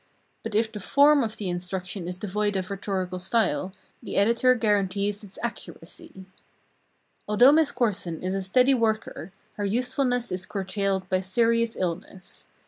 [0.41, 5.23] But if the form of the instruction is devoid of rhetorical style, the editor guarantees
[5.23, 6.25] its accuracy.
[7.27, 12.47] Although Miss Corson is a steady worker, her usefulness is curtailed by serious illness.